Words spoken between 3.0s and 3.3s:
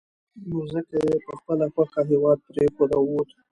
ووت.